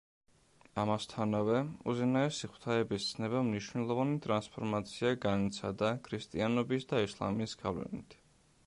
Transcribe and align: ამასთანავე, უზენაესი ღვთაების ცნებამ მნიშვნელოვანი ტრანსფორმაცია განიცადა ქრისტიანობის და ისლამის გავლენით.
ამასთანავე, 0.83 1.59
უზენაესი 1.93 2.49
ღვთაების 2.53 3.05
ცნებამ 3.11 3.47
მნიშვნელოვანი 3.51 4.17
ტრანსფორმაცია 4.29 5.13
განიცადა 5.27 5.95
ქრისტიანობის 6.09 6.93
და 6.95 7.05
ისლამის 7.11 7.57
გავლენით. 7.65 8.21